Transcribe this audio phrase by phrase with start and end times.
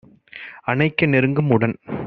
[0.63, 1.75] அணைக்க நெருங்கும்- உடன்